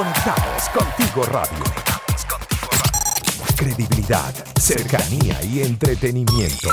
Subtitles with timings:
[0.00, 1.62] Conectados contigo radio.
[3.54, 6.70] Credibilidad, cercanía y entretenimiento.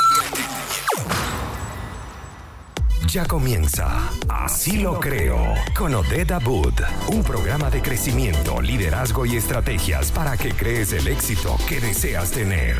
[3.05, 5.37] Ya comienza Así lo creo
[5.77, 6.73] con Odette Abud,
[7.09, 12.77] un programa de crecimiento, liderazgo y estrategias para que crees el éxito que deseas tener.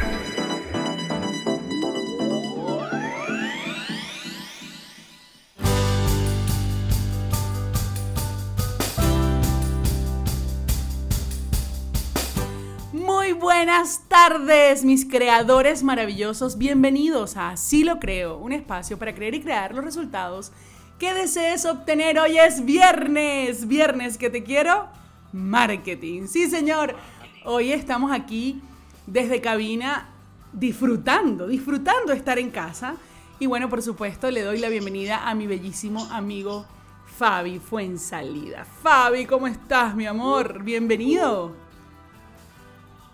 [14.29, 16.57] Tardes, mis creadores maravillosos.
[16.57, 20.51] Bienvenidos a Así lo creo, un espacio para creer y crear los resultados
[20.99, 22.19] que desees obtener.
[22.19, 24.89] Hoy es viernes, viernes que te quiero,
[25.31, 26.27] marketing.
[26.27, 26.93] Sí, señor.
[27.45, 28.61] Hoy estamos aquí
[29.05, 30.09] desde cabina
[30.51, 32.97] disfrutando, disfrutando estar en casa.
[33.39, 36.65] Y bueno, por supuesto, le doy la bienvenida a mi bellísimo amigo
[37.17, 38.65] Fabi Fuensalida.
[38.83, 40.63] Fabi, ¿cómo estás, mi amor?
[40.63, 41.66] Bienvenido.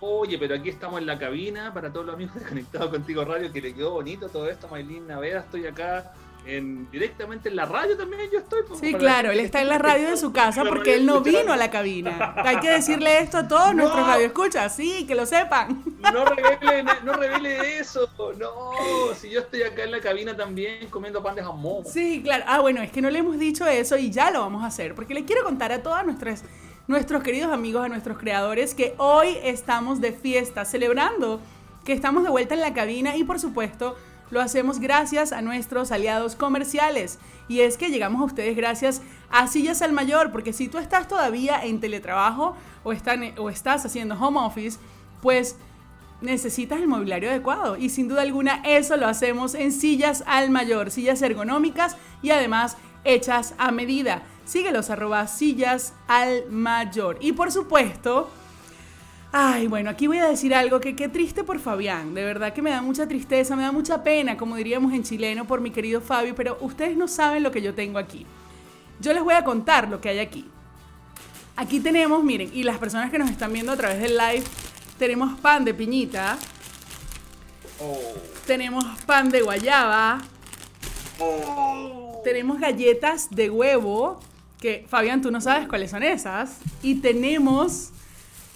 [0.06, 3.50] Oye, pero aquí estamos en la cabina para todos los amigos de Conectados Contigo Radio,
[3.50, 6.12] que le quedó bonito todo esto, Maylin Naveda, estoy acá
[6.46, 8.60] en, directamente en la radio también yo estoy.
[8.78, 11.56] Sí, claro, él está en la radio de su casa porque él no vino a
[11.56, 12.34] la cabina.
[12.36, 15.82] Hay que decirle esto a todos nuestros radioescuchas, sí, que lo sepan.
[16.12, 21.22] No revele, no revele eso, no, si yo estoy acá en la cabina también comiendo
[21.22, 21.86] pan de jamón.
[21.86, 24.64] Sí, claro, ah, bueno, es que no le hemos dicho eso y ya lo vamos
[24.64, 26.44] a hacer, porque le quiero contar a todas nuestras
[26.86, 31.40] nuestros queridos amigos, a nuestros creadores, que hoy estamos de fiesta, celebrando
[31.84, 33.96] que estamos de vuelta en la cabina y por supuesto
[34.30, 37.18] lo hacemos gracias a nuestros aliados comerciales.
[37.48, 41.08] Y es que llegamos a ustedes gracias a Sillas al Mayor, porque si tú estás
[41.08, 42.92] todavía en teletrabajo o,
[43.38, 44.78] o estás haciendo home office,
[45.22, 45.56] pues
[46.20, 47.76] necesitas el mobiliario adecuado.
[47.76, 52.76] Y sin duda alguna eso lo hacemos en Sillas al Mayor, sillas ergonómicas y además
[53.04, 54.22] hechas a medida.
[54.44, 57.16] Síguelos arroba sillas al mayor.
[57.20, 58.28] Y por supuesto,
[59.32, 62.14] ay, bueno, aquí voy a decir algo que qué triste por Fabián.
[62.14, 65.46] De verdad que me da mucha tristeza, me da mucha pena, como diríamos en chileno,
[65.46, 68.26] por mi querido Fabio, pero ustedes no saben lo que yo tengo aquí.
[69.00, 70.46] Yo les voy a contar lo que hay aquí.
[71.56, 74.44] Aquí tenemos, miren, y las personas que nos están viendo a través del live,
[74.98, 76.36] tenemos pan de piñita.
[77.80, 77.98] Oh.
[78.46, 80.20] Tenemos pan de guayaba.
[81.18, 82.20] Oh.
[82.24, 84.20] Tenemos galletas de huevo
[84.64, 86.56] que Fabián, tú no sabes cuáles son esas.
[86.82, 87.90] Y tenemos,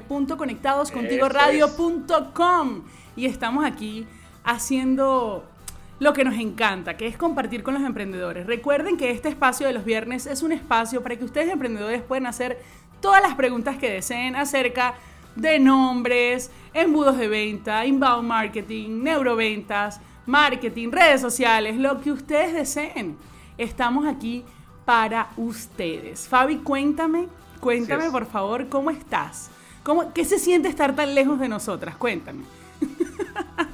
[0.08, 2.82] www.conectadoscontigoradio.com
[3.14, 4.08] y estamos aquí
[4.42, 5.48] haciendo
[6.00, 8.48] lo que nos encanta, que es compartir con los emprendedores.
[8.48, 12.26] Recuerden que este espacio de los viernes es un espacio para que ustedes emprendedores puedan
[12.26, 12.60] hacer
[13.00, 20.90] todas las preguntas que deseen acerca de nombres, embudos de venta, inbound marketing, neuroventas, marketing,
[20.90, 23.16] redes sociales, lo que ustedes deseen.
[23.58, 24.44] Estamos aquí
[24.84, 26.28] para ustedes.
[26.28, 27.28] Fabi, cuéntame,
[27.60, 29.50] cuéntame por favor, ¿cómo estás?
[29.82, 31.96] ¿Cómo, ¿Qué se siente estar tan lejos de nosotras?
[31.96, 32.44] Cuéntame.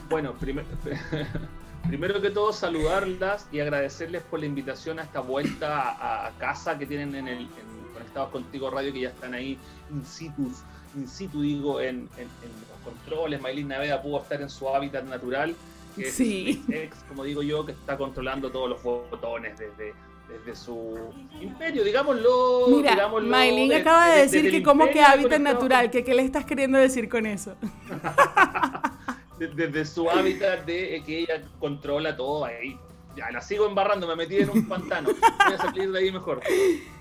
[0.08, 0.32] Bueno,
[1.88, 6.86] primero que todo saludarlas y agradecerles por la invitación a esta vuelta a, casa que
[6.86, 7.48] tienen en el
[7.92, 9.58] Conectados Contigo Radio, que ya están ahí
[9.90, 10.50] in situ
[10.98, 13.40] in situ, digo, en, los controles.
[13.40, 15.54] Maylin Naveda pudo estar en su hábitat natural,
[15.96, 19.94] que es como digo yo, que está controlando todos los botones desde,
[20.28, 20.96] desde su
[21.40, 22.66] imperio, digámoslo.
[22.68, 26.78] Mira, Maylin acaba de, decir que como que hábitat natural, que qué le estás queriendo
[26.78, 27.56] decir con eso.
[29.38, 32.78] desde su hábitat de que ella controla todo ahí.
[33.16, 35.08] Ya, la sigo embarrando, me metí en un pantano.
[35.10, 36.40] Voy a salir de ahí mejor.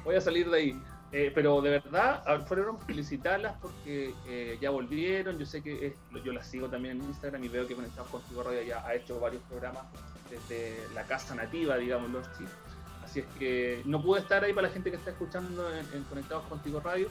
[0.03, 0.81] Voy a salir de ahí.
[1.11, 5.37] Eh, pero de verdad, fueron felicitarlas porque eh, ya volvieron.
[5.37, 8.61] Yo sé que yo las sigo también en Instagram y veo que Conectados Contigo Radio
[8.63, 9.83] ya ha hecho varios programas
[10.29, 12.43] desde la casa nativa, digámoslo así.
[13.03, 16.43] Así es que no pude estar ahí para la gente que está escuchando en, Conectados
[16.47, 17.09] Contigo Radio.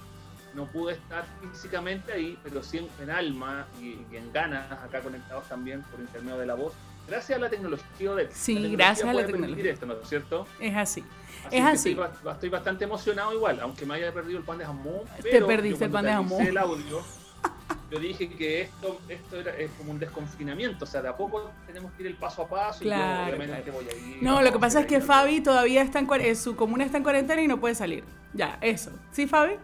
[0.54, 5.82] no pude estar físicamente ahí, pero sí en, alma y, en ganas, acá conectados también
[5.84, 6.74] por intermedio de la voz.
[7.08, 9.72] Gracias a la tecnología de Sí, gracias a la tecnología.
[9.72, 10.46] Esto, ¿no es cierto?
[10.60, 11.04] Es así.
[11.50, 11.96] es así.
[12.30, 15.02] Estoy, bastante emocionado igual, aunque me haya perdido el pan de jamón.
[15.22, 16.42] Te perdiste el pan de jamón.
[16.42, 17.02] El audio,
[17.90, 21.50] yo dije que esto, esto era, es como un desconfinamiento, o sea, de a poco
[21.66, 24.22] tenemos que ir el paso a paso y yo obviamente voy a ir.
[24.22, 27.04] No, lo que pasa es que Fabi todavía está en eh, su comuna está en
[27.04, 28.04] cuarentena y no puede salir.
[28.32, 28.90] Ya, eso.
[29.12, 29.54] ¿Sí, Fabi?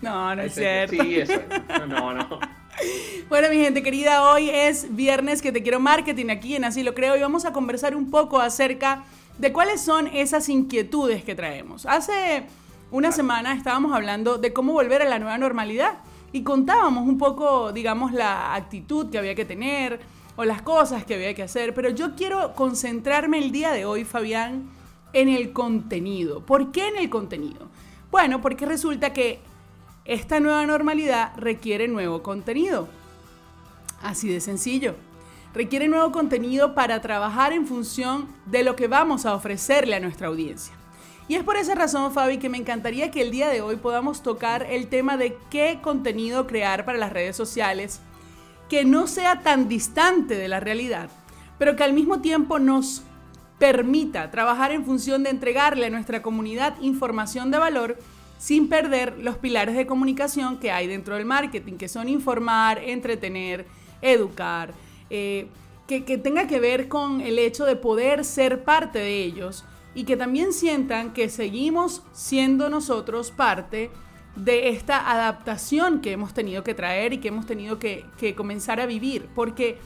[0.00, 1.02] No, no es cierto.
[1.02, 1.40] Sí, eso.
[1.86, 2.57] No, no.
[3.28, 6.94] Bueno, mi gente querida, hoy es viernes que te quiero marketing aquí en Así lo
[6.94, 9.04] creo y vamos a conversar un poco acerca
[9.36, 11.84] de cuáles son esas inquietudes que traemos.
[11.86, 12.44] Hace
[12.90, 15.98] una semana estábamos hablando de cómo volver a la nueva normalidad
[16.32, 20.00] y contábamos un poco, digamos, la actitud que había que tener
[20.36, 24.04] o las cosas que había que hacer, pero yo quiero concentrarme el día de hoy,
[24.04, 24.70] Fabián,
[25.12, 26.46] en el contenido.
[26.46, 27.68] ¿Por qué en el contenido?
[28.10, 29.40] Bueno, porque resulta que
[30.08, 32.88] esta nueva normalidad requiere nuevo contenido.
[34.02, 34.96] Así de sencillo.
[35.52, 40.28] Requiere nuevo contenido para trabajar en función de lo que vamos a ofrecerle a nuestra
[40.28, 40.72] audiencia.
[41.28, 44.22] Y es por esa razón, Fabi, que me encantaría que el día de hoy podamos
[44.22, 48.00] tocar el tema de qué contenido crear para las redes sociales
[48.70, 51.10] que no sea tan distante de la realidad,
[51.58, 53.02] pero que al mismo tiempo nos
[53.58, 57.98] permita trabajar en función de entregarle a nuestra comunidad información de valor
[58.38, 63.66] sin perder los pilares de comunicación que hay dentro del marketing, que son informar, entretener,
[64.00, 64.72] educar,
[65.10, 65.48] eh,
[65.86, 69.64] que, que tenga que ver con el hecho de poder ser parte de ellos
[69.94, 73.90] y que también sientan que seguimos siendo nosotros parte
[74.36, 78.04] de esta adaptación que hemos tenido que traer y que hemos tenido que,
[78.36, 79.28] comenzar a vivir.
[79.34, 79.78] Porque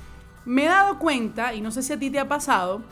[0.44, 2.82] me he dado cuenta, y no sé si a ti te ha pasado,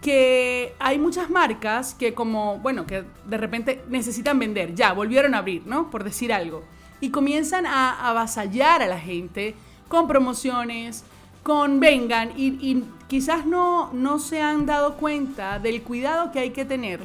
[0.00, 5.38] que hay muchas marcas que como, bueno, que de repente necesitan vender, ya, volvieron a
[5.38, 5.90] abrir, ¿no?
[5.90, 6.62] Por decir algo.
[7.00, 9.54] Y comienzan a avasallar a la gente
[9.88, 11.04] con promociones,
[11.42, 16.64] con vengan y, quizás no, no se han dado cuenta del cuidado que hay que
[16.64, 17.00] tener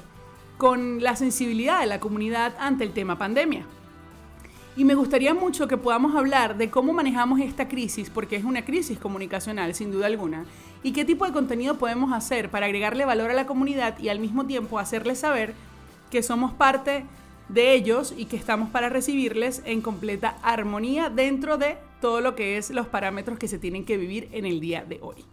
[0.57, 3.65] con la sensibilidad de la comunidad ante el tema pandemia.
[4.77, 8.65] Y me gustaría mucho que podamos hablar de cómo manejamos esta crisis, porque es una
[8.65, 10.45] crisis comunicacional, sin duda alguna,
[10.85, 14.19] y qué tipo de contenido podemos hacer para agregarle valor a la comunidad y al
[14.19, 15.55] mismo tiempo hacerles saber
[16.11, 17.05] que somos parte
[17.49, 22.57] de ellos y que estamos para recibirles en completa armonía dentro de todo lo que
[22.57, 25.25] es los parámetros que se tienen que vivir en el día de hoy.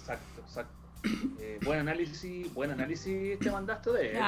[0.00, 0.72] Exacto, exacto.
[1.38, 4.18] Eh, buen análisis, buen análisis te mandaste de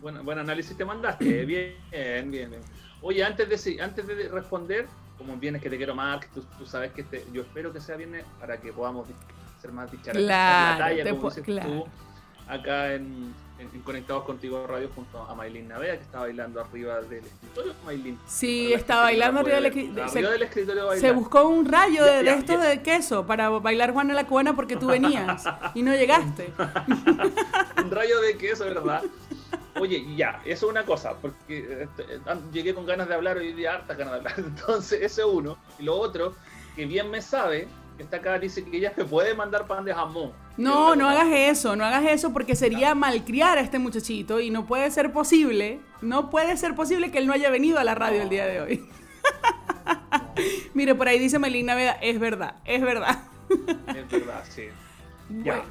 [0.00, 2.60] buen, buen, análisis te mandaste, bien, bien, bien.
[3.02, 6.92] Oye, antes de, antes de responder, como vienes que te quiero más, que tú, sabes
[6.92, 9.08] que yo espero que sea bien para que podamos
[9.60, 10.26] ser más dicharados.
[10.26, 11.86] Claro, la talla, como dices tú,
[12.48, 13.34] acá en,
[13.84, 17.74] Conectados Contigo Radio junto a Maylin Navea, que está bailando arriba del escritorio.
[17.86, 18.18] Maylin.
[18.26, 19.66] Sí, está bailando arriba del,
[20.42, 20.92] escritorio.
[20.96, 24.88] Se buscó un rayo de, esto de queso para bailar Juana la Cubana porque tú
[24.88, 25.44] venías
[25.74, 26.52] y no llegaste.
[27.84, 29.04] un rayo de queso, ¿verdad?
[29.82, 32.06] Oye, ya, eso es una cosa, porque este,
[32.52, 34.34] llegué con ganas de hablar hoy día, harta ganas de hablar.
[34.38, 35.58] Entonces, eso es uno.
[35.80, 36.36] Y lo otro,
[36.76, 37.66] que bien me sabe,
[37.98, 40.30] esta acá dice que ella te puede mandar pan de jamón.
[40.56, 44.66] No, no hagas eso, no hagas eso porque sería malcriar a este muchachito y no
[44.66, 48.22] puede ser posible, no puede ser posible que él no haya venido a la radio
[48.22, 48.88] el día de hoy.
[50.74, 53.18] Mire, por ahí dice Melina Veda, es verdad, es verdad.
[53.48, 54.68] es verdad, sí.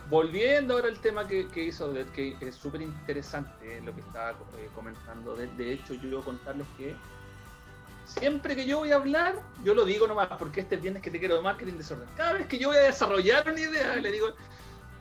[0.09, 5.35] Volviendo ahora al tema que, hizo, que es súper interesante lo que estaba eh, comentando.
[5.35, 6.95] De, de, hecho, yo quiero contarles que
[8.05, 11.19] siempre que yo voy a hablar, yo lo digo nomás, porque este viernes que te
[11.19, 12.07] quiero de marketing desorden.
[12.15, 14.27] Cada vez que yo voy a desarrollar una idea, le digo,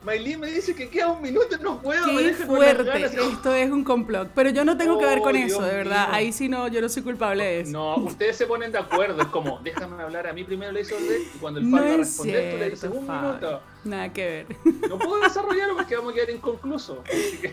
[0.03, 2.03] Maylin me dice que queda un minuto y no puedo.
[2.17, 4.29] Qué fuerte, esto es un complot.
[4.33, 6.07] Pero yo no tengo que ver con eso, de verdad.
[6.11, 7.71] Ahí sí no, yo no soy culpable de eso.
[7.71, 9.21] No, ustedes se ponen de acuerdo.
[9.21, 10.95] Es como, déjame hablar a mí primero, le dice
[11.35, 13.61] y cuando el fan va a responder, tú le dices un minuto.
[13.83, 14.45] Nada que ver.
[14.89, 16.97] No puedo desarrollarlo porque vamos a quedar inconclusos.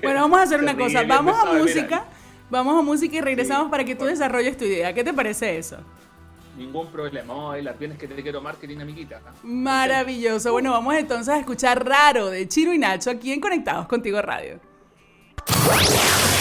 [0.03, 1.03] Bueno, vamos a hacer una cosa.
[1.05, 2.05] Vamos a música.
[2.51, 4.95] Vamos a música y regresamos para que tú desarrolles tu idea.
[4.95, 5.77] ¿Qué te parece eso?
[6.59, 7.33] Ningún problema.
[7.33, 9.21] Vamos a ver las bienes que te quiero marketing, amiguita.
[9.45, 10.51] Maravilloso.
[10.51, 14.59] Bueno, vamos entonces a escuchar Raro de Chiro y Nacho aquí en Conectados Contigo Radio.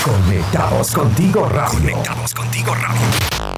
[0.03, 1.79] Conectados Contigo Radio.
[1.79, 3.57] Conectados Contigo Radio.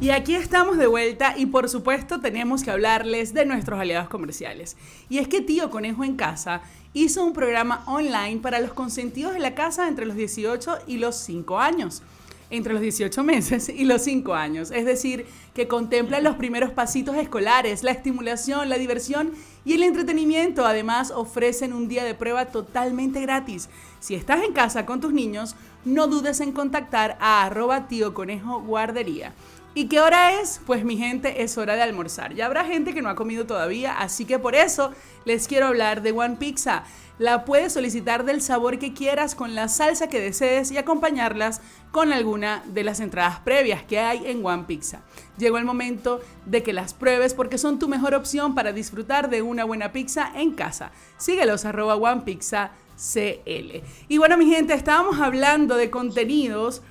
[0.00, 4.76] Y aquí estamos de vuelta y por supuesto tenemos que hablarles de nuestros aliados comerciales.
[5.08, 6.62] Y es que Tío Conejo en Casa
[6.94, 11.16] hizo un programa online para los consentidos de la casa entre los 18 y los
[11.16, 12.02] 5 años.
[12.50, 14.70] Entre los 18 meses y los 5 años.
[14.70, 19.32] Es decir, que contempla los primeros pasitos escolares, la estimulación, la diversión
[19.66, 23.68] Y el entretenimiento además ofrecen un día de prueba totalmente gratis.
[24.00, 28.62] Si estás en casa con tus niños, no dudes en contactar a arroba tío conejo
[28.62, 29.34] guardería.
[29.78, 30.60] ¿Y qué hora es?
[30.66, 32.34] Pues mi gente, es hora de almorzar.
[32.34, 34.90] Ya habrá gente que no ha comido todavía, así que por eso
[35.24, 36.82] les quiero hablar de One Pizza.
[37.20, 41.60] La puedes solicitar del sabor que quieras con la salsa que desees y acompañarlas
[41.92, 45.02] con alguna de las entradas previas que hay en One Pizza.
[45.36, 49.42] Llegó el momento de que las pruebes porque son tu mejor opción para disfrutar de
[49.42, 50.90] una buena pizza en casa.
[51.18, 53.84] Síguelos arroba One Pizza CL.
[54.08, 56.82] Y bueno mi gente, estábamos hablando de contenidos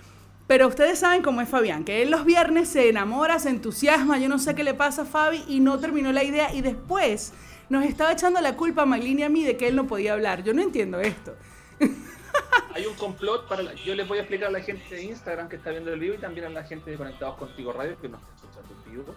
[0.48, 4.30] pero ustedes saben cómo es Fabián, que él los viernes se enamora, se entusiasma, yo
[4.30, 7.34] no sé qué le pasa a Fabi y no terminó la idea y después
[7.70, 10.14] nos estaba echando la culpa a Maylin y a mí de que él no podía
[10.14, 10.44] hablar.
[10.44, 11.36] Yo no entiendo esto.
[12.74, 15.58] Hay un complot para yo les voy a explicar a la gente de Instagram que
[15.58, 18.22] está viendo el vivo y también a la gente de Conectados Contigo Radio que nos
[18.22, 19.16] está escuchando en vivo,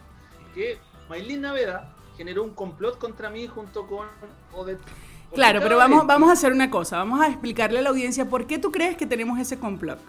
[0.55, 4.09] que Maylin Naveda generó un complot contra mí junto con
[4.53, 4.81] Odette.
[5.33, 8.49] Claro, pero vamos, vamos a hacer una cosa, vamos a explicarle a la audiencia por
[8.49, 10.01] qué tú crees que tenemos ese complot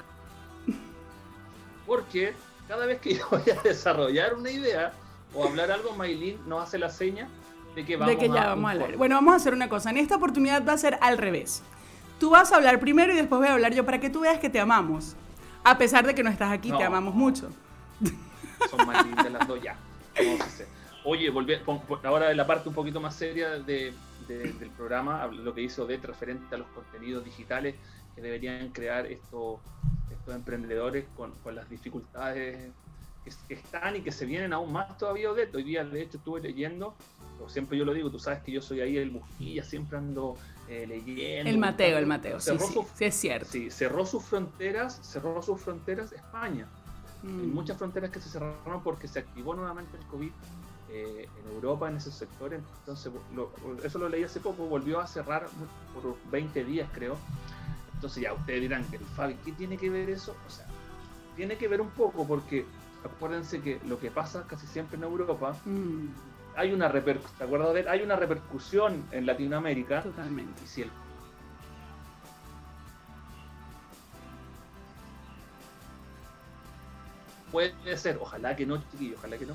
[1.91, 2.33] porque
[2.69, 4.93] cada vez que yo voy a desarrollar una idea
[5.33, 7.27] o hablar algo, Maylin nos hace la seña
[7.75, 8.95] de que vamos de que ya vamos a hablar.
[8.95, 9.89] Bueno, vamos a hacer una cosa.
[9.89, 11.63] En esta oportunidad va a ser al revés.
[12.17, 14.39] Tú vas a hablar primero y después voy a hablar yo para que tú veas
[14.39, 15.17] que te amamos.
[15.65, 17.49] A pesar de que no estás aquí, te amamos mucho.
[18.69, 19.75] Son Maylin de las dos ya.
[21.03, 21.55] Oye, volví,
[22.05, 23.93] ahora de la parte un poquito más seria de,
[24.29, 27.75] del programa, lo que hizo DET referente a los contenidos digitales
[28.15, 29.59] que deberían crear estos
[30.21, 32.71] estos emprendedores con, con las dificultades
[33.47, 36.41] que, están y que se vienen aún más todavía de Hoy día, de hecho, estuve
[36.41, 36.95] leyendo,
[37.43, 40.37] o siempre yo lo digo, tú sabes que yo soy ahí el busquilla, siempre ando
[40.67, 41.49] eh, leyendo.
[41.49, 42.51] El Mateo, el Mateo, sí,
[42.95, 43.51] sí, es cierto.
[43.51, 46.67] Sí, cerró sus fronteras, cerró sus fronteras España.
[47.23, 47.53] Hay mm.
[47.53, 50.31] muchas fronteras que se cerraron porque se activó nuevamente el COVID
[50.89, 52.61] eh, en Europa, en esos sectores.
[52.79, 53.11] Entonces,
[53.83, 55.47] eso lo leí hace poco, volvió a cerrar
[55.93, 57.17] por 20 días, creo.
[58.01, 60.35] Entonces ya ustedes dirán, el Fabi, ¿qué tiene que ver eso?
[60.47, 60.65] O sea,
[61.35, 62.65] tiene que ver un poco porque
[63.05, 66.07] acuérdense que lo que pasa casi siempre en Europa, mm.
[66.55, 70.01] hay una repercusión, de Hay una repercusión en Latinoamérica.
[70.01, 70.63] Totalmente.
[70.65, 70.89] Y si el
[77.51, 79.53] puede ser, ojalá que no, chiquillos, ojalá que no,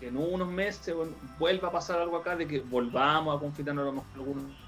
[0.00, 0.96] que en unos meses
[1.38, 4.67] vuelva a pasar algo acá de que volvamos a confinarnos a lo mejor algunos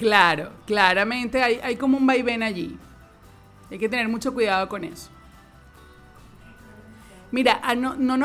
[0.00, 2.74] Claro, claramente hay, hay como un vaivén allí.
[3.70, 5.10] Hay que tener mucho cuidado con eso.
[7.30, 8.16] Mira, ah, no, no,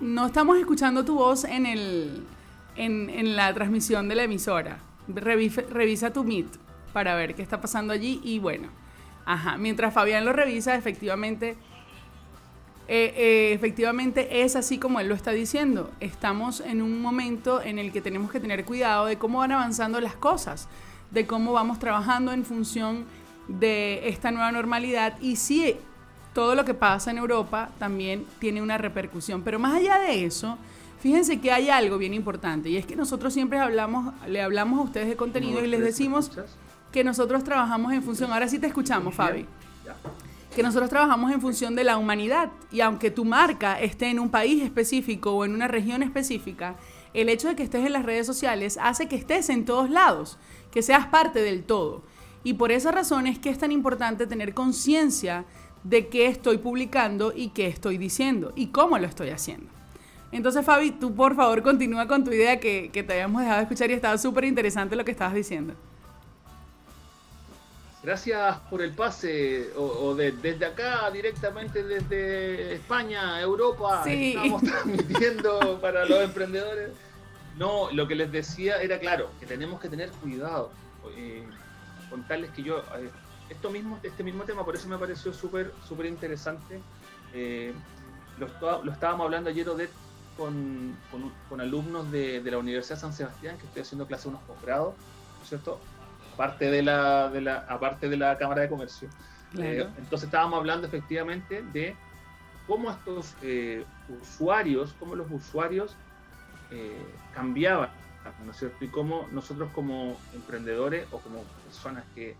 [0.00, 2.26] no, estamos escuchando tu voz en, el,
[2.74, 4.80] en, la transmisión de la emisora.
[5.06, 6.48] Revisa, tu Meet
[6.92, 8.68] para ver qué está pasando allí y bueno,
[9.26, 11.50] ajá, mientras Fabián lo revisa, efectivamente,
[12.88, 15.88] eh, eh, efectivamente es así como él lo está diciendo.
[16.00, 20.00] Estamos en un momento en el que tenemos que tener cuidado de cómo van avanzando
[20.00, 20.68] las cosas
[21.16, 23.06] de cómo vamos trabajando en función
[23.48, 25.18] de esta nueva normalidad.
[25.20, 25.74] Y si
[26.34, 29.40] todo lo que pasa en Europa también tiene una repercusión.
[29.42, 30.58] Pero más allá de eso,
[31.00, 34.82] fíjense que hay algo bien importante y es que nosotros siempre hablamos, le hablamos a
[34.82, 36.30] ustedes de contenido y les decimos
[36.92, 39.46] que nosotros trabajamos en función, ahora sí te escuchamos, Fabi,
[40.56, 44.30] que nosotros trabajamos en función de la humanidad y aunque tu marca esté en un
[44.30, 46.76] país específico o en una región específica,
[47.12, 50.38] el hecho de que estés en las redes sociales hace que estés en todos lados
[50.70, 52.04] que seas parte del todo.
[52.42, 55.44] Y por esa razón es que es tan importante tener conciencia
[55.84, 59.70] de qué estoy publicando y qué estoy diciendo y cómo lo estoy haciendo.
[60.32, 63.90] Entonces, Fabi, tú por favor continúa con tu idea que, te habíamos dejado de escuchar
[63.90, 65.74] y estaba súper interesante lo que estabas diciendo.
[68.06, 76.22] Gracias por el pase, o, desde acá, directamente desde España, Europa, estamos transmitiendo para los
[76.22, 76.92] emprendedores
[77.58, 80.70] no, lo que les decía era claro, que tenemos que tener cuidado.
[81.16, 81.44] Eh,
[82.08, 83.10] contarles que yo, eh,
[83.48, 86.80] esto mismo, este mismo tema, por eso me pareció súper súper interesante.
[87.34, 87.72] Eh,
[88.38, 89.90] lo, estábamos hablando ayer Odette,
[90.36, 90.96] con,
[91.48, 94.94] con, alumnos de, la Universidad de San Sebastián, que estoy haciendo clase unos posgrados,
[95.44, 95.80] ¿cierto?
[96.36, 99.08] Aparte de la, de la, aparte de la Cámara de Comercio.
[99.54, 101.96] entonces estábamos hablando efectivamente de
[102.66, 103.34] cómo estos
[104.20, 105.96] usuarios, cómo los usuarios
[106.70, 107.90] eh, cambiaba,
[108.44, 108.84] ¿no es cierto?
[108.84, 112.36] Y cómo nosotros como emprendedores o como personas que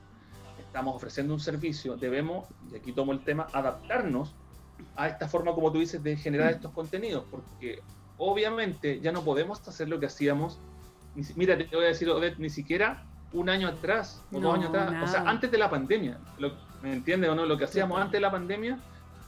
[0.58, 4.34] estamos ofreciendo un servicio debemos, y aquí tomo el tema, adaptarnos
[4.96, 7.82] a esta forma, como tú dices, de generar estos contenidos, porque
[8.18, 10.58] obviamente ya no podemos hacer lo que hacíamos.
[11.36, 13.04] Mira, te voy a decir, Odette, ni siquiera
[13.36, 16.18] un año atrás o dos años atrás, o sea, antes de la pandemia,
[16.82, 17.44] ¿me entiendes o no?
[17.44, 18.78] Lo que hacíamos antes de la pandemia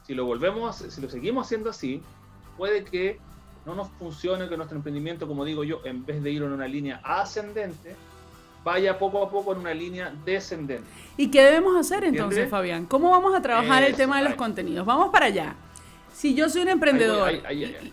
[0.07, 2.03] Si lo volvemos, si lo seguimos haciendo así,
[2.57, 3.21] puede que
[3.67, 6.67] no nos funcione, que nuestro emprendimiento, como digo yo, en vez de ir en una
[6.67, 7.95] línea ascendente,
[8.65, 10.89] vaya poco a poco en una línea descendente.
[11.19, 12.87] ¿Y qué debemos hacer entonces, Fabián?
[12.87, 14.87] ¿Cómo vamos a trabajar el tema de los contenidos?
[14.87, 15.55] Vamos para allá.
[16.19, 17.31] Si yo soy un emprendedor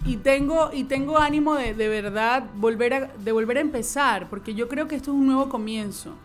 [0.04, 4.56] y, tengo, y tengo ánimo de, de verdad volver a, de volver a empezar, porque
[4.56, 6.16] yo creo que esto es un nuevo comienzo.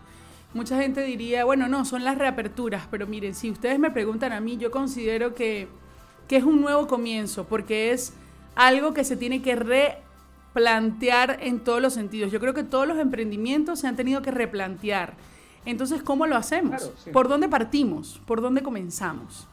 [0.55, 4.39] Mucha gente diría, bueno, no, son las reaperturas, pero miren, si ustedes me preguntan a
[4.39, 5.67] mí, yo considero que,
[6.27, 8.13] que es un nuevo comienzo, porque es
[8.55, 12.31] algo que se tiene que replantear en todos los sentidos.
[12.31, 15.13] Yo creo que todos los emprendimientos se han tenido que replantear.
[15.65, 16.91] Entonces, ¿cómo lo hacemos?
[17.13, 18.19] ¿Por dónde partimos?
[18.25, 19.47] ¿Por dónde comenzamos?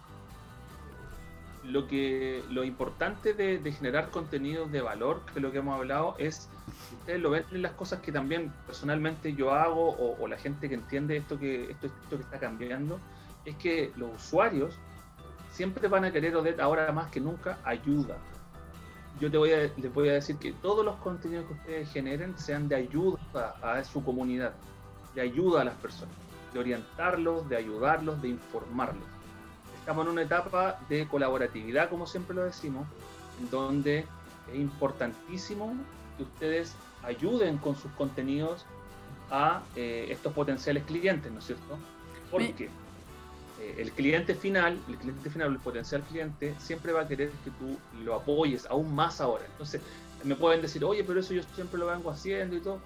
[1.69, 6.49] Lo que lo importante de, generar contenidos de valor, que lo que hemos hablado, es,
[6.99, 10.75] ustedes lo ven en las cosas que también personalmente yo hago o, la gente que
[10.75, 12.99] entiende esto que, esto, esto que está cambiando,
[13.45, 14.75] es que los usuarios
[15.51, 18.17] siempre van a querer ahora más que nunca ayuda.
[19.21, 22.39] Yo te voy a, les voy a decir que todos los contenidos que ustedes generen
[22.39, 24.55] sean de ayuda a su comunidad,
[25.15, 26.15] de ayuda a las personas,
[26.53, 29.18] de orientarlos, de ayudarlos, de informarlos
[29.89, 32.87] estamos en una etapa de colaboratividad, como siempre lo decimos,
[33.41, 34.05] en donde
[34.53, 35.75] es importantísimo
[36.19, 38.67] que ustedes ayuden con sus contenidos
[39.31, 41.79] a eh, estos potenciales clientes, ¿no es cierto?
[42.31, 42.69] Porque
[43.61, 47.51] eh, el cliente final, el cliente final, el potencial cliente, siempre va a querer que
[47.53, 49.47] tú lo apoyes aún más ahora.
[49.47, 49.81] Entonces,
[50.23, 52.79] me pueden decir, oye, pero eso yo siempre lo vengo haciendo y todo.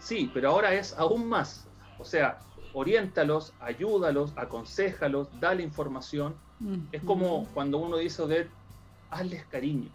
[0.00, 1.68] Sí, pero ahora es aún más.
[2.00, 2.40] O sea,
[2.78, 6.34] oriéntalos, ayúdalos, aconsejalos, dale información.
[6.92, 8.46] Es como cuando uno dice de
[9.10, 9.88] hazles cariño.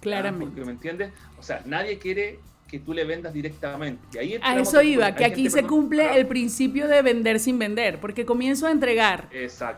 [0.00, 0.64] Claramente.
[0.64, 1.12] ¿Me entiendes?
[1.38, 2.38] O sea, nadie quiere
[2.68, 4.18] que tú le vendas directamente.
[4.18, 8.24] ahí a eso iba, que aquí se cumple el principio de vender sin vender, porque
[8.24, 9.28] comienzo a entregar,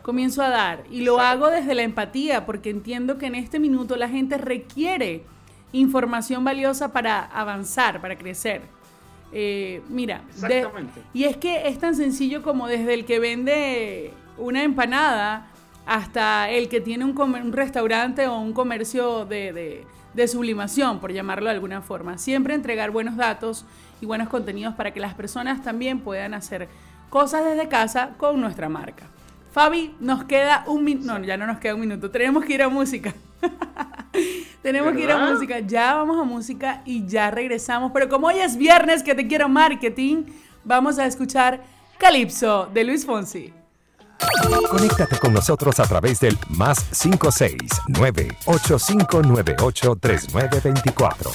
[0.03, 3.97] comienzo a dar, y lo hago desde la empatía, porque entiendo que en este minuto
[3.97, 5.25] la gente requiere
[5.73, 8.63] información valiosa para avanzar, para crecer.
[9.33, 10.23] Eh, mira,
[11.13, 15.49] y es que es tan sencillo como desde el que vende una empanada
[15.85, 19.85] hasta el que tiene un, un restaurante o un comercio de,
[20.15, 22.19] de, sublimación, por llamarlo de alguna forma.
[22.19, 23.65] Siempre entregar buenos datos
[24.01, 26.69] y buenos contenidos para que las personas también puedan hacer
[27.11, 29.07] cosas desde casa con nuestra marca.
[29.53, 31.07] Fabi, nos queda un minuto.
[31.07, 32.11] No, ya no nos queda un minuto.
[32.11, 33.15] Tenemos que ir a música.
[34.63, 35.61] Tenemos que ir a música.
[35.61, 37.93] Ya vamos a música y ya regresamos.
[37.93, 40.25] Pero como hoy es viernes que te quiero marketing,
[40.65, 41.63] vamos a escuchar
[41.99, 43.53] Calypso de Luis Fonsi.
[44.71, 51.31] Conéctate con nosotros a través del más 569 8598 3924.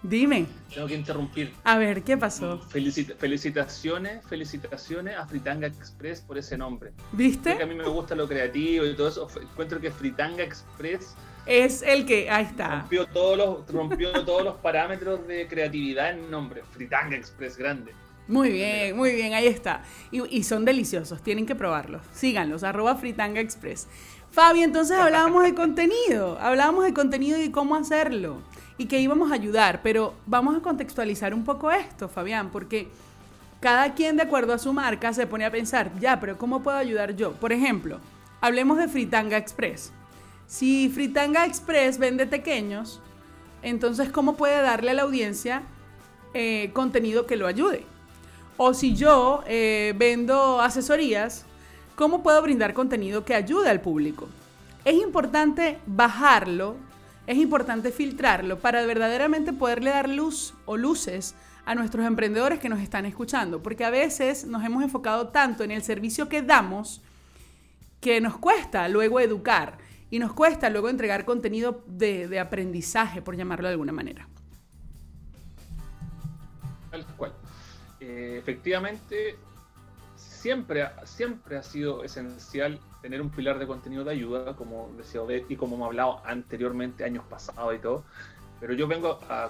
[0.03, 0.47] Dime.
[0.75, 1.53] Tengo que interrumpir.
[1.65, 2.61] A ver, ¿qué pasó?
[3.19, 6.93] felicitaciones, felicitaciones a Fritanga Express por ese nombre.
[7.13, 7.63] ¿Viste?
[7.63, 9.29] a mí me gusta lo creativo y todo eso.
[9.41, 11.15] Encuentro que Fritanga Express
[11.47, 12.81] es el que, ahí está.
[12.81, 16.63] Rompió todos los, rompió todos los parámetros de creatividad en nombre.
[16.71, 17.93] Fritanga Express, grande.
[18.29, 19.83] Muy bien, muy bien, ahí está.
[20.13, 22.03] Y, y, son deliciosos, tienen que probarlos.
[22.13, 23.89] Síganlos, arroba Fritanga Express.
[24.31, 28.41] Fabi, entonces hablábamos de contenido, hablábamos de contenido y cómo hacerlo
[28.81, 32.89] y que íbamos a ayudar, pero vamos a contextualizar un poco esto, Fabián, porque
[33.61, 36.79] cada quien de acuerdo a su marca se pone a pensar, ya, pero ¿cómo puedo
[36.79, 37.33] ayudar yo?
[37.33, 38.01] Por ejemplo,
[38.41, 39.93] hablemos de Fritanga Express.
[40.47, 43.03] Si Fritanga Express vende pequeños,
[43.61, 45.61] entonces ¿cómo puede darle a la audiencia
[46.33, 47.85] eh, contenido que lo ayude?
[48.57, 51.45] O si yo eh, vendo asesorías,
[51.97, 54.27] ¿cómo puedo brindar contenido que ayude al público?
[54.87, 56.77] Es importante bajarlo
[57.31, 62.81] es importante filtrarlo para verdaderamente poderle dar luz o luces a nuestros emprendedores que nos
[62.81, 67.03] están escuchando, porque a veces nos hemos enfocado tanto en el servicio que damos
[68.01, 69.79] que nos cuesta luego educar.
[70.13, 74.27] y nos cuesta luego entregar contenido de, aprendizaje, por llamarlo de alguna manera.
[76.91, 77.33] Tal cual.
[78.01, 79.37] Eh, efectivamente,
[80.17, 85.51] siempre, siempre ha sido esencial tener un pilar de contenido de ayuda, como decía Odette
[85.51, 88.05] y como hemos hablado anteriormente, años pasados y todo.
[88.61, 89.49] Pero yo vengo a,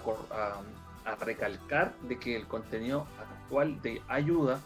[1.25, 4.61] recalcar de que el contenido actual de ayuda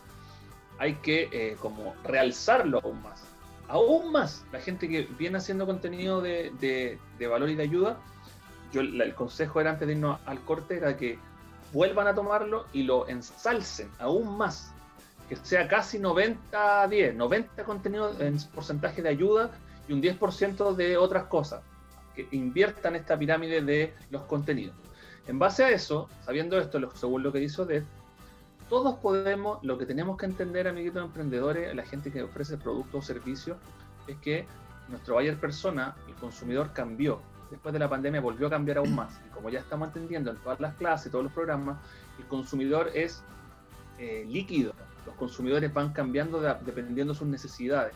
[0.78, 3.24] hay que eh, como realzarlo aún más
[3.68, 6.98] aún más la gente que viene haciendo contenido de,
[7.30, 7.96] valor y de ayuda,
[8.72, 11.18] yo el consejo era antes de irnos al corte era que
[11.72, 14.73] vuelvan a tomarlo y lo ensalcen aún más.
[15.28, 19.50] Que sea casi 90-10, 90 contenidos en porcentaje de ayuda
[19.88, 21.62] y un 10% de otras cosas.
[22.14, 24.76] Que inviertan esta pirámide de los contenidos.
[25.26, 27.86] En base a eso, sabiendo esto, según lo que dice Odette,
[28.68, 33.06] todos podemos, lo que tenemos que entender, amiguitos emprendedores, la gente que ofrece productos o
[33.06, 33.56] servicios,
[34.06, 34.46] es que
[34.88, 37.20] nuestro buyer persona, el consumidor cambió.
[37.50, 39.18] Después de la pandemia volvió a cambiar aún más.
[39.26, 41.78] Y como ya estamos entendiendo en todas las clases, todos los programas,
[42.18, 43.22] el consumidor es
[43.98, 44.74] eh, líquido.
[45.06, 47.94] Los consumidores van cambiando dependiendo de sus necesidades.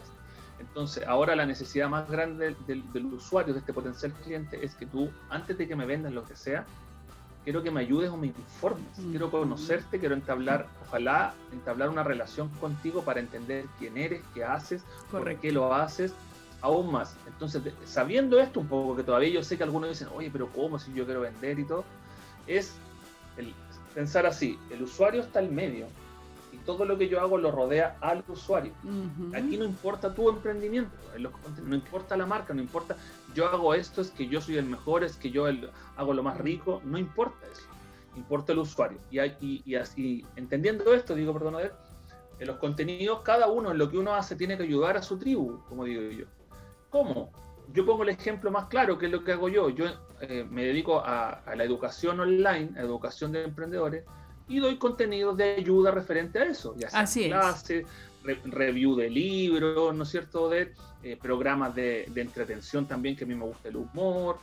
[0.60, 4.86] Entonces, ahora la necesidad más grande del, del, usuario, de este potencial cliente, es que
[4.86, 6.66] tú, antes de que me vendas lo que sea,
[7.44, 12.48] quiero que me ayudes o me informes, quiero conocerte, quiero entablar, ojalá entablar una relación
[12.60, 16.12] contigo para entender quién eres, qué haces, por qué lo haces,
[16.60, 17.16] aún más.
[17.26, 20.78] Entonces, sabiendo esto un poco, que todavía yo sé que algunos dicen, oye, pero ¿cómo
[20.78, 21.84] si yo quiero vender y todo?
[22.46, 22.74] Es
[23.36, 23.54] el
[23.94, 25.86] pensar así, el usuario está al medio,
[26.58, 28.72] todo lo que yo hago lo rodea al usuario.
[29.34, 30.90] Aquí no importa tu emprendimiento,
[31.62, 32.96] no importa la marca, no importa
[33.34, 35.46] yo hago esto, es que yo soy el mejor, es que yo
[35.96, 37.66] hago lo más rico, no importa eso,
[38.16, 38.98] importa el usuario.
[39.11, 41.74] Y, así, entendiendo esto, digo, perdón, a ver,
[42.38, 45.18] en los contenidos, cada uno en lo que uno hace tiene que ayudar a su
[45.18, 46.26] tribu, como digo yo.
[46.90, 47.32] ¿Cómo?
[47.72, 49.68] Yo pongo el ejemplo más claro, que es lo que hago yo.
[49.70, 49.87] Yo
[50.20, 54.04] eh, me dedico a, a la educación online, a educación de emprendedores,
[54.48, 57.87] y doy contenidos de ayuda referente a eso, ya sea Así clases,
[58.44, 60.48] review de libros, ¿no es cierto?
[60.48, 64.38] De eh, programas de, entretención también, que a mí me gusta el humor,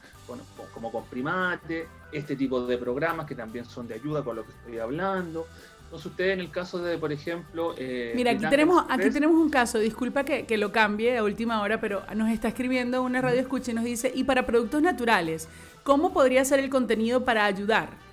[0.73, 4.51] como con primate, este tipo de programas que también son de ayuda con lo que
[4.51, 5.47] estoy hablando.
[5.83, 7.75] Entonces ustedes en el caso de, por ejemplo...
[7.77, 11.61] Eh, Mira, aquí tenemos, aquí tenemos un caso, disculpa que, que, lo cambie a última
[11.61, 15.47] hora, pero nos está escribiendo una radio escucha y nos dice, y para productos naturales,
[15.83, 18.04] ¿cómo podría ser el contenido para ayudar?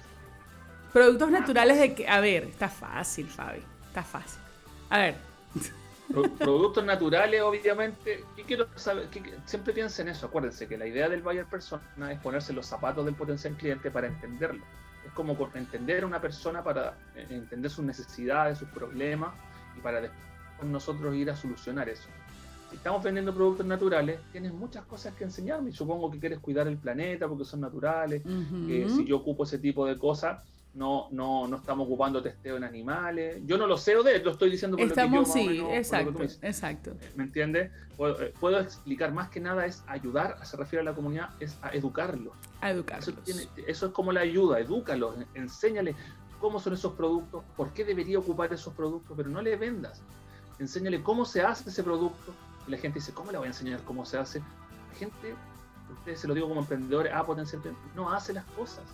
[0.93, 2.09] Productos naturales de que.
[2.09, 3.63] A ver, está fácil, Fabi.
[3.89, 4.41] Está fácil.
[4.91, 5.17] A ver.
[6.39, 8.25] productos naturales, obviamente.
[8.37, 9.09] ¿Qué quiero saber?
[9.47, 10.27] siempre piensen eso.
[10.27, 14.09] Acuérdense que la idea del buyer persona es ponerse los zapatos del potencial cliente para
[14.09, 14.63] entenderlo.
[15.07, 19.35] Es como entender a una persona para eh, entender sus necesidades, sus problemas
[19.77, 20.23] y para después
[20.71, 22.09] nosotros ir a solucionar eso.
[22.71, 25.73] Si estamos vendiendo productos naturales, tienes muchas cosas que enseñarme.
[25.73, 28.23] Supongo que quieres cuidar el planeta porque son naturales.
[28.23, 30.43] que si yo ocupo ese tipo de cosas,
[30.75, 33.43] no, no, no estamos ocupando testeo en animales.
[33.45, 36.23] Yo no lo sé, de lo estoy diciendo por Estamos, lo que yo sí, exacto,
[36.23, 36.97] exacto.
[37.15, 37.71] ¿Me entiendes?
[37.99, 41.71] Eh, puedo, explicar más que nada es ayudar, se refiere a la comunidad, es a
[41.71, 42.33] educarlos.
[42.61, 43.15] A educarlos.
[43.67, 45.95] Eso, es como la ayuda, edúcalos, enséñales
[46.41, 50.03] cómo son esos productos, por qué debería ocupar esos productos, pero no le vendas.
[50.59, 52.35] Enséñale cómo se hace ese producto.
[52.67, 54.41] Y la gente dice, ¿cómo le voy a enseñar cómo se hace?
[54.41, 55.35] La gente,
[55.99, 58.85] ustedes se lo digo como emprendedores, ah, potencialmente, no hace las cosas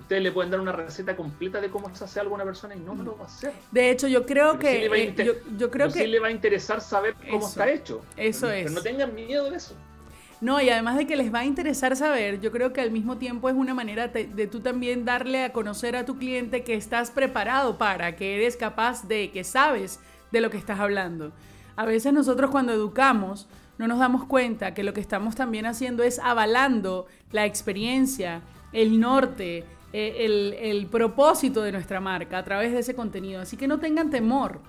[0.00, 2.74] ustedes le pueden dar una receta completa de cómo se hace algo a una persona
[2.74, 3.52] y no lo va a hacer.
[3.70, 4.86] De hecho, yo creo que.
[4.86, 6.00] Eh, yo, creo que.
[6.00, 8.02] Sí le va a interesar saber cómo está hecho.
[8.16, 8.64] Eso es.
[8.64, 9.74] Pero no tengan miedo de eso.
[10.40, 13.18] No, y además de que les va a interesar saber, yo creo que al mismo
[13.18, 16.74] tiempo es una manera de, de, tú también darle a conocer a tu cliente que
[16.74, 20.00] estás preparado para, que eres capaz de, que sabes
[20.32, 21.32] de lo que estás hablando.
[21.76, 23.48] A veces nosotros cuando educamos
[23.80, 29.00] no nos damos cuenta que lo que estamos también haciendo es avalando la experiencia, el
[29.00, 33.40] norte, eh, el, propósito de nuestra marca a través de ese contenido.
[33.40, 34.60] Así que no tengan temor.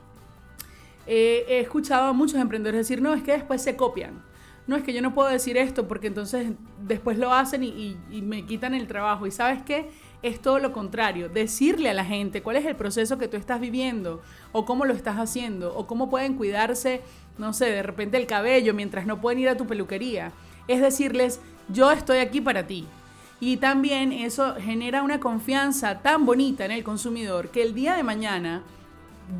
[1.07, 4.23] Eh, he escuchado a muchos emprendedores decir, no, es que después se copian.
[4.67, 8.45] No, es que yo no puedo decir esto porque entonces después lo hacen y, me
[8.45, 9.27] quitan el trabajo.
[9.27, 9.89] Y sabes qué?
[10.23, 11.29] Es todo lo contrario.
[11.29, 14.93] Decirle a la gente cuál es el proceso que tú estás viviendo o cómo lo
[14.93, 17.01] estás haciendo o cómo pueden cuidarse,
[17.37, 20.31] no sé, de repente el cabello mientras no pueden ir a tu peluquería.
[20.67, 22.87] Es decirles, yo estoy aquí para ti.
[23.41, 28.03] Y también eso genera una confianza tan bonita en el consumidor que el día de
[28.03, 28.61] mañana,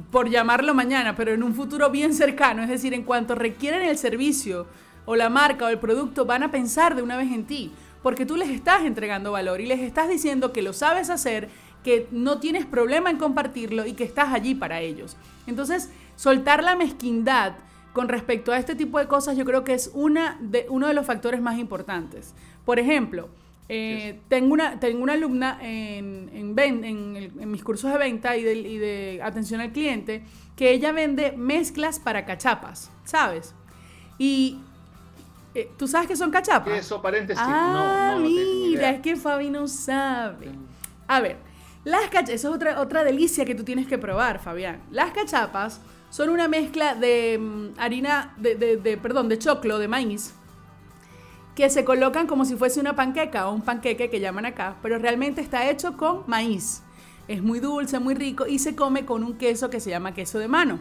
[0.10, 4.00] por llamarlo mañana, pero en un futuro bien cercano, es decir, en cuanto requieren el
[4.00, 4.66] servicio
[5.06, 8.26] o la marca o el producto, van a pensar de una vez en ti, porque
[8.26, 11.50] tú les estás entregando valor y les estás diciendo que lo sabes hacer,
[11.84, 15.16] que no tienes problema en compartirlo y que estás allí para ellos.
[15.46, 17.54] Entonces, soltar la mezquindad
[17.94, 20.96] con respecto a este tipo de cosas, yo creo que es una de, uno de
[20.96, 22.34] los factores más importantes.
[22.66, 23.30] Por ejemplo,
[23.73, 28.77] eh, tengo, una, tengo una alumna en, en, mis cursos de venta y de, y
[28.77, 30.25] de, atención al cliente
[30.57, 33.55] que ella vende mezclas para cachapas, ¿sabes?
[34.17, 34.60] Y
[35.55, 36.77] eh, tú sabes que son cachapas.
[36.77, 37.41] Eso, paréntesis.
[37.41, 40.51] Ah, mira, es que Fabi no sabe.
[41.07, 41.38] A ver,
[41.86, 44.81] las cachapas, eso es otra, otra delicia que tú tienes que probar, Fabián.
[44.91, 45.79] Las cachapas
[46.10, 50.34] son una mezcla de mm, harina, de, de, perdón, de choclo, de maíz,
[51.56, 54.98] que se colocan como si fuese una panqueca o un panqueque que llaman acá, pero
[54.98, 56.82] realmente está hecho con maíz.
[57.28, 60.40] Es muy dulce, muy rico y se come con un queso que se llama queso
[60.40, 60.80] de mano.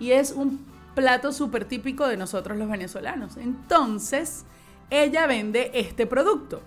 [0.00, 3.36] Y es un plato súper típico de nosotros los venezolanos.
[3.36, 4.44] Entonces,
[4.90, 6.62] ella vende este producto.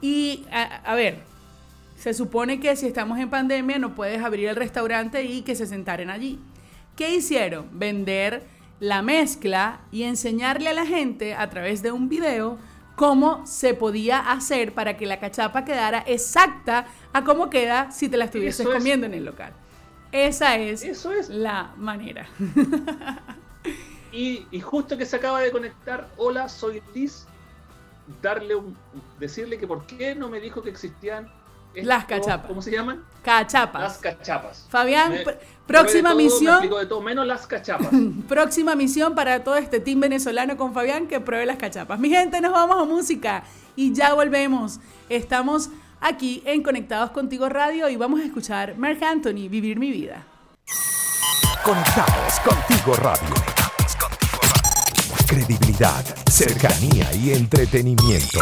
[0.00, 1.22] Y, a, ver,
[1.96, 5.66] se supone que si estamos en pandemia no puedes abrir el restaurante y que se
[5.66, 6.38] sentaren allí.
[6.94, 7.66] ¿Qué hicieron?
[7.72, 8.42] Vender
[8.80, 12.58] la mezcla y enseñarle a la gente a través de un video
[12.94, 18.16] cómo se podía hacer para que la cachapa quedara exacta a cómo queda si te
[18.16, 19.52] la estuvieses comiendo en el local.
[20.12, 21.28] Esa es, Eso es.
[21.28, 22.26] la manera.
[24.12, 27.26] y, justo que se acaba de conectar, hola, soy Liz,
[28.22, 28.76] darle un,
[29.18, 31.30] decirle que por qué no me dijo que existían
[31.84, 32.46] las cachapas.
[32.46, 33.02] ¿Cómo se llaman?
[33.22, 33.82] Cachapas.
[33.82, 34.66] Las cachapas.
[34.68, 35.14] Fabián,
[35.66, 36.62] próxima misión.
[36.62, 37.88] de todo, menos las cachapas.
[38.28, 41.98] próxima misión para todo este team venezolano con Fabián que pruebe las cachapas.
[41.98, 44.80] Mi gente, nos vamos a música y ya volvemos.
[45.08, 50.24] Estamos aquí en Conectados Contigo Radio y vamos a escuchar Mark Anthony, Vivir mi vida.
[51.64, 53.34] Conectados Contigo Radio.
[55.26, 58.38] Credibilidad, cercanía y entretenimiento.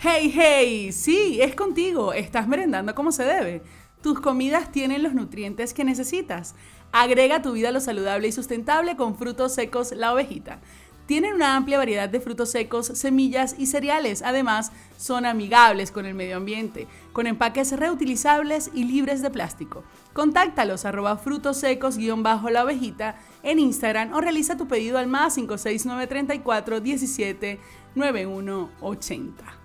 [0.00, 2.12] Hey, hey, sí, es contigo.
[2.12, 3.62] Estás merendando como se debe.
[4.00, 6.54] Tus comidas tienen los nutrientes que necesitas.
[6.92, 10.60] Agrega tu vida lo saludable y sustentable con frutos secos La Ovejita.
[11.06, 14.22] Tienen una amplia variedad de frutos secos, semillas y cereales.
[14.22, 19.82] Además, son amigables con el medio ambiente, con empaques reutilizables y libres de plástico.
[20.12, 27.58] Contáctalos arroba frutos secos-la ovejita en Instagram o realiza tu pedido al más 56934 17
[27.96, 29.57] 9180.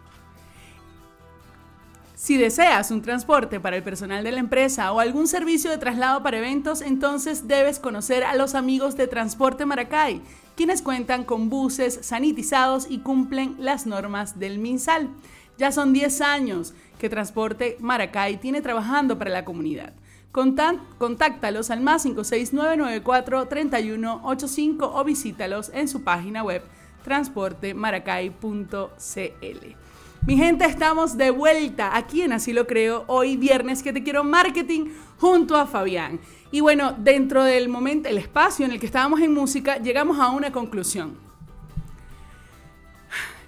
[2.23, 6.23] Si deseas un transporte para el personal de la empresa o algún servicio de traslado
[6.23, 10.21] para eventos, entonces debes conocer a los amigos de Transporte Maracay,
[10.55, 15.09] quienes cuentan con buses sanitizados y cumplen las normas del MinSal.
[15.57, 19.91] Ya son 10 años que Transporte Maracay tiene trabajando para la comunidad.
[20.31, 26.63] Contáctalos al más 56994 3185 o visítalos en su página web
[27.03, 29.82] transportemaracay.cl.
[30.25, 34.23] Mi gente, estamos de vuelta aquí en Así lo creo, hoy viernes que te quiero
[34.23, 36.17] marketing junto a Fabián.
[36.49, 40.29] Y bueno, dentro del momento, el espacio en el que estábamos en música, llegamos a
[40.29, 41.17] una conclusión.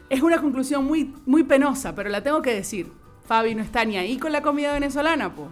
[0.10, 2.92] Es una conclusión muy, muy penosa, pero la tengo que decir.
[3.26, 5.48] Fabi no está ni ahí con la comida venezolana, po.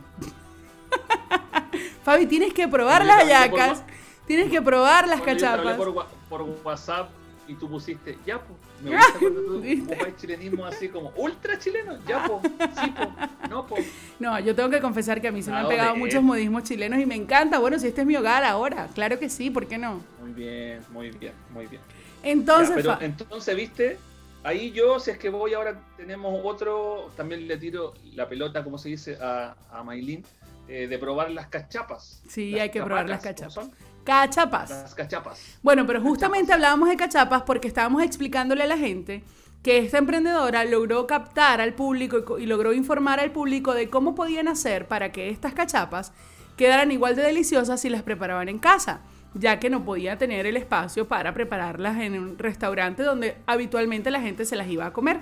[2.03, 3.83] Fabi, tienes que probar las hallacas,
[4.27, 5.77] tienes que probar las cachapas.
[5.77, 10.89] Por, por WhatsApp y tú pusiste, ya, pues, me gusta cuando tú ocupas chilenismo así
[10.89, 13.75] como ultra chileno, ya, po, sí, po, no, po.
[14.19, 16.99] No, yo tengo que confesar que a mí se me han pegado muchos modismos chilenos
[16.99, 17.59] y me encanta.
[17.59, 20.01] Bueno, si este es mi hogar ahora, claro que sí, ¿por qué no?
[20.21, 21.81] Muy bien, muy bien, muy bien.
[22.23, 23.97] Entonces, pero, entonces, viste,
[24.43, 28.77] ahí yo, si es que voy ahora, tenemos otro, también le tiro la pelota, como
[28.77, 30.23] se dice, a, a Maylin,
[30.67, 32.21] eh, de probar las cachapas.
[32.29, 33.69] Sí, hay que probar las cachapas.
[34.03, 34.69] Cachapas.
[34.69, 35.57] Las cachapas.
[35.61, 39.23] Bueno, pero justamente hablábamos de cachapas porque estábamos explicándole a la gente
[39.63, 44.49] que esta emprendedora logró captar al público y, logró informar al público de cómo podían
[44.49, 46.11] hacer para que estas cachapas
[46.57, 49.01] quedaran igual de deliciosas si las preparaban en casa,
[49.33, 54.21] ya que no podía tener el espacio para prepararlas en un restaurante donde habitualmente la
[54.21, 55.21] gente se las iba a comer.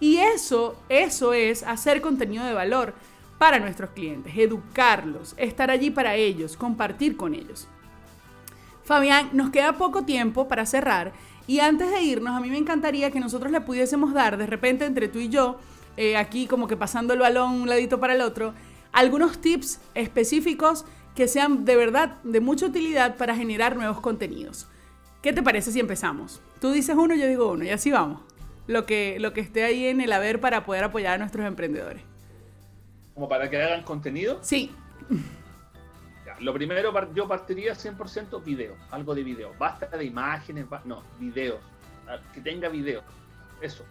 [0.00, 2.94] Y eso, eso es hacer contenido de valor
[3.38, 7.68] para nuestros clientes, educarlos, estar allí para ellos, compartir con ellos.
[8.88, 11.12] Fabián, nos queda poco tiempo para cerrar
[11.46, 14.86] y antes de irnos, a mí me encantaría que nosotros le pudiésemos dar de repente
[14.86, 15.58] entre tú y yo,
[15.98, 18.54] eh, aquí como que pasando el balón un ladito para el otro,
[18.92, 24.68] algunos tips específicos que sean de verdad de mucha utilidad para generar nuevos contenidos.
[25.20, 26.40] ¿Qué te parece si empezamos?
[26.58, 28.22] Tú dices uno, yo digo uno y así vamos.
[28.66, 32.04] Lo que, lo que esté ahí en el haber para poder apoyar a nuestros emprendedores.
[33.12, 34.38] ¿Como para que hagan contenido?
[34.40, 34.70] Sí.
[36.40, 39.54] Lo primero, yo partiría 100% video, algo de video.
[39.58, 41.60] Basta de imágenes, no, videos.
[42.06, 43.02] Ah, que tenga video.
[43.60, 43.84] Eso.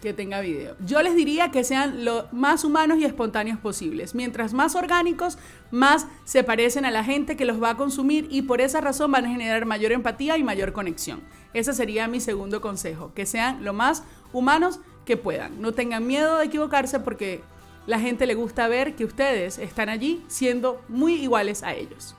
[0.00, 0.76] Que tenga video.
[0.84, 4.16] Yo les diría que sean lo más humanos y espontáneos posibles.
[4.16, 5.38] Mientras más orgánicos,
[5.70, 9.12] más se parecen a la gente que los va a consumir y por esa razón
[9.12, 11.20] van a generar mayor empatía y mayor conexión.
[11.54, 15.60] Ese sería mi segundo consejo, que sean lo más humanos que puedan.
[15.60, 17.42] No tengan miedo de equivocarse porque
[17.86, 22.14] la gente le gusta ver que ustedes están allí siendo muy iguales a ellos.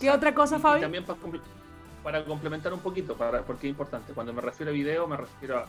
[0.00, 0.80] ¿Qué otra cosa, Fabi?
[0.80, 1.04] también
[2.02, 5.58] para, complementar un poquito, para, porque es importante, cuando me refiero a video, me refiero
[5.58, 5.66] a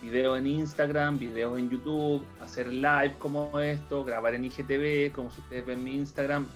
[0.00, 5.40] video en Instagram, videos en YouTube, hacer live como esto, grabar en IGTV, como si
[5.40, 6.46] ustedes ven mi Instagram.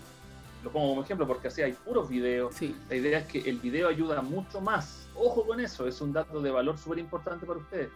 [0.64, 2.56] Lo pongo como ejemplo porque así hay puros videos.
[2.88, 5.08] La idea es que el video ayuda mucho más.
[5.14, 7.90] Ojo con eso, es un dato de valor súper importante para ustedes.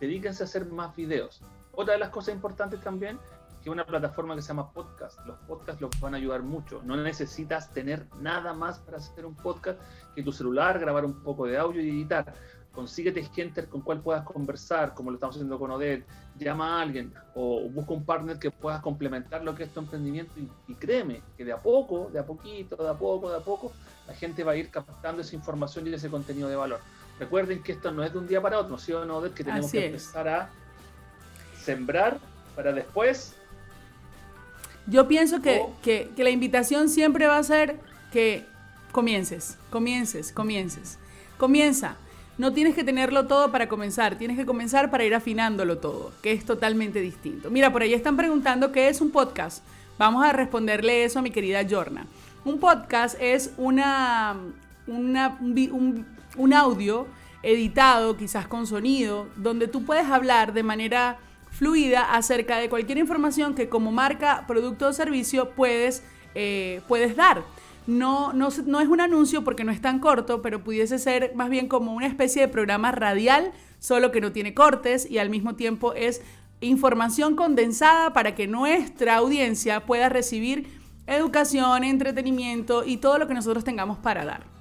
[0.00, 1.40] Dedíquense a hacer más videos.
[1.80, 3.20] Otra de las cosas importantes también
[3.62, 5.24] que una plataforma que se llama podcast.
[5.24, 6.82] Los podcasts los van a ayudar mucho.
[6.84, 9.80] No necesitas tener nada más para hacer un podcast
[10.12, 12.34] que tu celular, grabar un poco de audio y editar
[12.72, 16.04] consíguete gente con cual puedas conversar, como lo estamos haciendo con Odette,
[16.36, 20.32] llama a alguien o busca un partner que puedas complementar lo que es tu emprendimiento
[20.66, 23.72] y, créeme que de a poco, de a poquito, de a poco, de a poco,
[24.06, 26.80] la gente va a ir captando esa información y ese contenido de valor.
[27.18, 29.34] Recuerden que esto no es de un día para otro, ¿sí o no, Odette?
[29.34, 30.50] Que tenemos que empezar a
[31.68, 32.18] sembrar
[32.56, 33.34] para después.
[34.86, 37.76] Yo pienso que, que la invitación siempre va a ser
[38.12, 38.44] que
[38.92, 40.98] comiences, comiences, comiences.
[41.36, 41.96] Comienza
[42.38, 46.30] no tienes que tenerlo todo para comenzar, tienes que comenzar para ir afinándolo todo, que
[46.30, 47.50] es totalmente distinto.
[47.50, 49.64] Mira, por ahí están preguntando qué es un podcast.
[49.98, 52.06] Vamos a responderle eso a mi querida Jorna.
[52.44, 54.36] Un podcast es una,
[54.86, 57.08] un, un audio
[57.42, 61.18] editado, quizás con sonido, donde tú puedes hablar de manera
[61.50, 66.02] fluida acerca de cualquier información que como marca, producto o servicio puedes,
[66.34, 67.42] eh, puedes dar
[67.88, 71.48] no, no, no es un anuncio porque no es tan corto, pero pudiese ser más
[71.48, 75.54] bien como una especie de programa radial, solo que no tiene cortes y al mismo
[75.54, 76.20] tiempo es
[76.60, 80.68] información condensada para que nuestra audiencia pueda recibir
[81.06, 84.57] educación, entretenimiento y todo lo que nosotros tengamos para dar.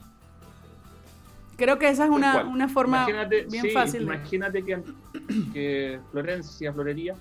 [1.58, 4.04] Creo que esa es una, forma bien fácil.
[4.04, 4.82] Imagínate que,
[5.52, 7.16] que Florencia, Florería,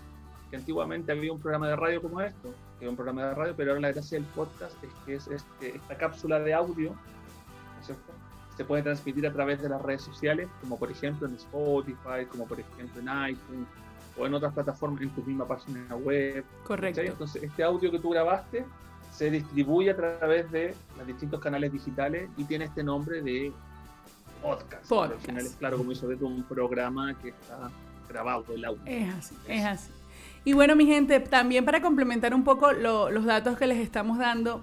[0.51, 3.55] que antiguamente había un programa de radio como esto, que es un programa de radio,
[3.57, 7.81] pero ahora la gracia del podcast es que es este, esta cápsula de audio, ¿no
[7.81, 8.13] es cierto?
[8.59, 12.47] Se puede transmitir a través de las redes sociales, como por ejemplo en Spotify, como
[12.47, 13.67] por ejemplo en iTunes,
[14.19, 16.45] o en otras plataformas, en tu misma página web.
[16.65, 17.01] Correcto.
[17.01, 18.65] Entonces, este audio que tú grabaste
[19.11, 23.53] se distribuye a través de los distintos canales digitales y tiene este nombre de
[24.47, 24.89] podcast.
[24.89, 25.21] podcast.
[25.21, 27.71] Al final es claro, como hizo de un programa que está
[28.09, 28.83] grabado el audio.
[28.87, 29.91] Es así, es así.
[30.45, 34.63] Y bueno, mi gente, también para complementar un poco los datos que les estamos dando,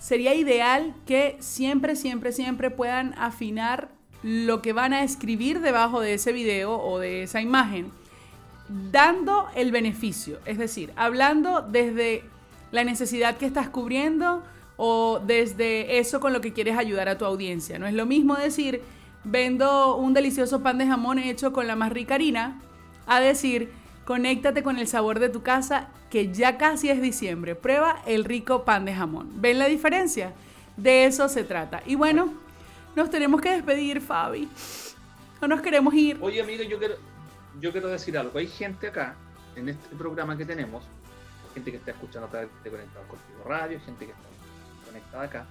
[0.00, 3.88] sería ideal que siempre, siempre, siempre puedan afinar
[4.24, 7.90] lo que van a escribir debajo de ese video o de esa imagen,
[8.90, 12.24] dando el beneficio, es decir, hablando desde
[12.72, 14.42] la necesidad que estás cubriendo
[14.76, 17.78] o desde eso con lo que quieres ayudar a tu audiencia.
[17.78, 18.82] No es lo mismo decir,
[19.24, 22.60] vendo un delicioso pan de jamón hecho con la más rica harina,
[23.06, 23.72] a decir,
[24.04, 27.54] Conéctate con el sabor de tu casa, que ya casi es diciembre.
[27.54, 29.30] Prueba el rico pan de jamón.
[29.40, 30.32] ¿Ven la diferencia?
[30.76, 31.82] De eso se trata.
[31.86, 32.34] Y bueno,
[32.96, 34.48] nos tenemos que despedir, Fabi.
[35.40, 36.18] No nos queremos ir.
[36.20, 36.96] Oye, amigo, yo quiero,
[37.60, 38.36] yo quiero decir algo.
[38.38, 39.14] Hay gente acá,
[39.54, 40.82] en este programa que tenemos,
[41.54, 44.24] gente que está escuchando a través de Conectados Contigo Radio, gente que está
[44.86, 45.46] conectada acá,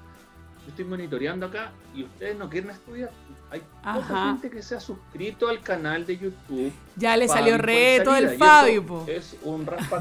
[0.65, 3.11] yo estoy monitoreando acá y ustedes no quieren estudiar.
[3.51, 6.71] Hay mucha gente que se ha suscrito al canal de YouTube.
[6.95, 9.03] Ya le salió reto el Fabio.
[9.07, 9.99] Es un raspa.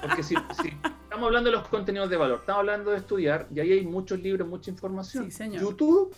[0.00, 3.72] Porque si, estamos hablando de los contenidos de valor, estamos hablando de estudiar y ahí
[3.72, 5.26] hay muchos libros, mucha información.
[5.26, 5.60] Sí, señor.
[5.60, 6.14] YouTube,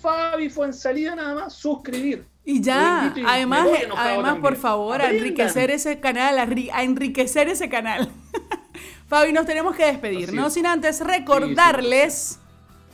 [0.00, 2.24] Fabi fue en salida nada más, suscribir.
[2.46, 8.08] Y ya, además, además por favor, a enriquecer ese canal, a enriquecer ese canal.
[9.06, 12.40] Fabi, nos tenemos que despedir, no sin antes recordarles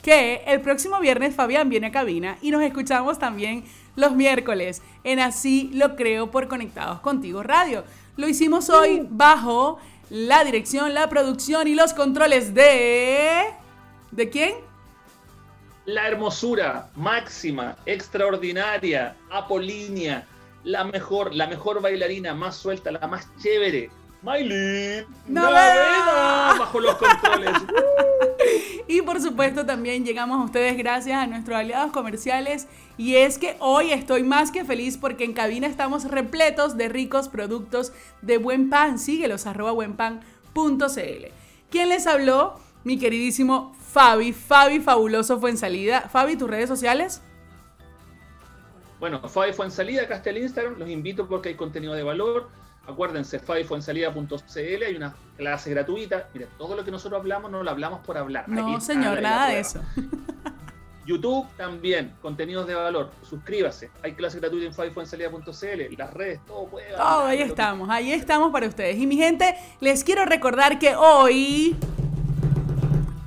[0.02, 3.64] que el próximo viernes Fabián viene a cabina y nos escuchamos también
[3.96, 7.84] los miércoles en Así lo creo por Conectados Contigo Radio.
[8.16, 9.08] Lo hicimos hoy uh.
[9.10, 9.78] bajo
[10.10, 13.44] la dirección, la producción y los controles de...
[14.10, 14.54] ¿De quién?
[15.84, 20.26] La hermosura máxima, extraordinaria, apolínea,
[20.64, 23.90] la mejor, la mejor bailarina, más suelta, la más chévere,
[24.22, 27.52] Miley Naveda bajo los controles.
[28.88, 33.56] y por supuesto también llegamos a ustedes gracias a nuestros aliados comerciales y es que
[33.60, 37.92] hoy estoy más que feliz porque en cabina estamos repletos de ricos productos
[38.22, 38.98] de buen pan.
[38.98, 41.26] Síguelos arroba buenpan.cl.
[41.70, 42.58] ¿Quién les habló?
[42.84, 46.02] mi queridísimo Fabi, Fabi Fabuloso fue en salida.
[46.02, 47.22] Fabi, tus redes sociales.
[48.98, 52.02] Bueno, Fabi fue en salida, acá está el Instagram, los invito porque hay contenido de
[52.02, 52.48] valor.
[52.90, 56.28] Acuérdense, fabifuensalida.cl, hay una clase gratuita.
[56.34, 58.48] Mira, todo lo que nosotros hablamos no lo hablamos por hablar.
[58.48, 59.80] No, señor, nada de eso.
[61.06, 63.10] YouTube también, contenidos de valor.
[63.22, 63.90] Suscríbase.
[64.02, 66.90] Hay clase gratuita en fabifuensalida.cl, las redes, todo puede.
[66.90, 68.96] Todo, ahí estamos, ahí estamos para ustedes.
[68.96, 71.76] Y mi gente, les quiero recordar que hoy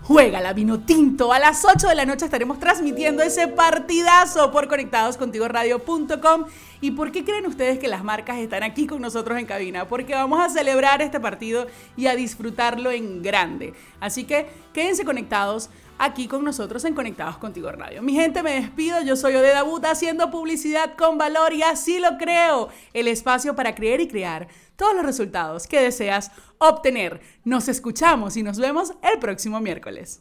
[0.04, 1.32] juega la vino tinto.
[1.34, 6.46] A las 8 de la noche estaremos transmitiendo ese partidazo por conectadoscontigoradio.com.
[6.82, 9.88] ¿Y por qué creen ustedes que las marcas están aquí con nosotros en cabina?
[9.88, 13.74] Porque vamos a celebrar este partido y a disfrutarlo en grande.
[14.02, 18.02] Así que quédense conectados aquí con nosotros en Conectados Contigo Radio.
[18.02, 19.02] Mi gente, me despido.
[19.02, 22.68] Yo soy Odeda Buta haciendo publicidad con valor y así lo creo.
[22.94, 26.32] El espacio para creer y crear todos los resultados que deseas
[26.70, 27.22] obtener.
[27.44, 30.20] Nos escuchamos y nos vemos el próximo miércoles.